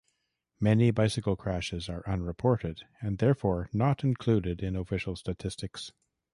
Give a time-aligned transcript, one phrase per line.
[0.59, 5.91] Many bicycle crashes are unreported and therefore not included in official statistics.